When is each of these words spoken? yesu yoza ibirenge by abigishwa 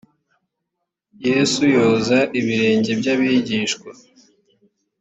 yesu 1.27 1.61
yoza 1.75 2.19
ibirenge 2.39 2.91
by 2.99 3.07
abigishwa 3.13 3.89